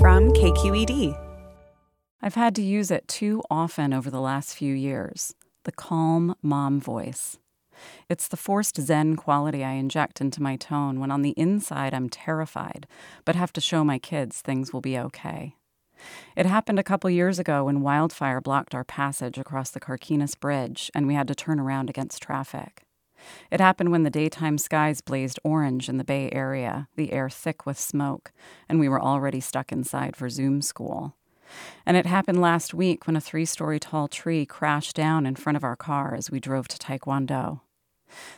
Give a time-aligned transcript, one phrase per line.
[0.00, 1.14] From KQED.
[2.22, 6.80] I've had to use it too often over the last few years the calm mom
[6.80, 7.36] voice.
[8.08, 12.08] It's the forced Zen quality I inject into my tone when on the inside I'm
[12.08, 12.86] terrified,
[13.26, 15.54] but have to show my kids things will be okay.
[16.34, 20.90] It happened a couple years ago when wildfire blocked our passage across the Carquinez Bridge
[20.94, 22.84] and we had to turn around against traffic.
[23.50, 27.66] It happened when the daytime skies blazed orange in the Bay Area, the air thick
[27.66, 28.32] with smoke,
[28.68, 31.16] and we were already stuck inside for Zoom school.
[31.84, 35.56] And it happened last week when a three story tall tree crashed down in front
[35.56, 37.60] of our car as we drove to Taekwondo.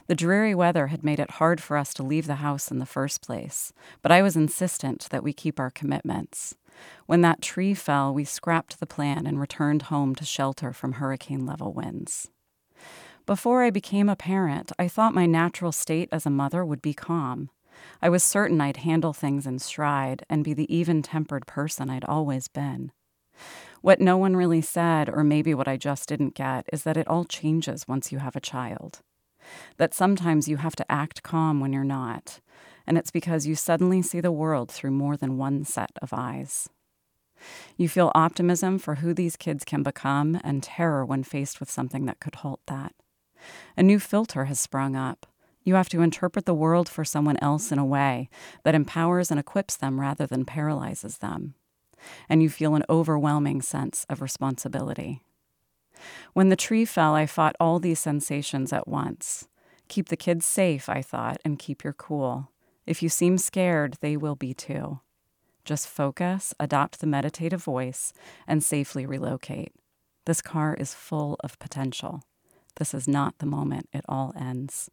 [0.06, 2.86] The dreary weather had made it hard for us to leave the house in the
[2.86, 3.72] first place,
[4.02, 6.56] but I was insistent that we keep our commitments.
[7.06, 11.46] When that tree fell, we scrapped the plan and returned home to shelter from hurricane
[11.46, 12.30] level winds.
[13.24, 16.92] Before I became a parent, I thought my natural state as a mother would be
[16.92, 17.50] calm.
[18.00, 22.04] I was certain I'd handle things in stride and be the even tempered person I'd
[22.04, 22.90] always been.
[23.80, 27.06] What no one really said, or maybe what I just didn't get, is that it
[27.06, 29.00] all changes once you have a child.
[29.76, 32.40] That sometimes you have to act calm when you're not,
[32.88, 36.68] and it's because you suddenly see the world through more than one set of eyes.
[37.76, 42.06] You feel optimism for who these kids can become and terror when faced with something
[42.06, 42.94] that could halt that.
[43.76, 45.26] A new filter has sprung up.
[45.64, 48.28] You have to interpret the world for someone else in a way
[48.64, 51.54] that empowers and equips them rather than paralyzes them
[52.28, 55.22] and you feel an overwhelming sense of responsibility.
[56.32, 59.48] When the tree fell, I fought all these sensations at once.
[59.88, 62.50] Keep the kids safe, I thought, and keep your cool.
[62.86, 65.00] If you seem scared, they will be too.
[65.64, 68.12] Just focus, adopt the meditative voice,
[68.48, 69.72] and safely relocate.
[70.24, 72.22] This car is full of potential.
[72.76, 74.90] This is not the moment it all ends.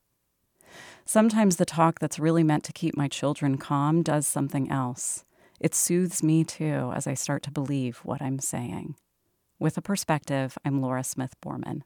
[1.06, 5.26] Sometimes the talk that's really meant to keep my children calm does something else.
[5.60, 8.96] It soothes me too as I start to believe what I'm saying.
[9.60, 11.82] With a perspective, I'm Laura Smith Borrman.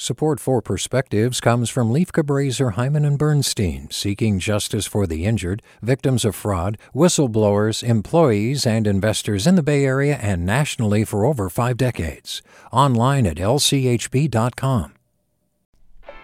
[0.00, 5.60] Support for Perspectives comes from Lieff Cabraser, Heimann and Bernstein, seeking justice for the injured,
[5.82, 11.50] victims of fraud, whistleblowers, employees, and investors in the Bay Area and nationally for over
[11.50, 12.42] five decades.
[12.72, 14.97] Online at lchb.com.